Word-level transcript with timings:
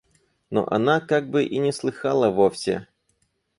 Но 0.49 0.65
она 0.67 0.99
как 0.99 1.29
бы 1.29 1.43
и 1.43 1.59
не 1.59 1.71
слыхала 1.71 2.31
вовсе. 2.31 2.87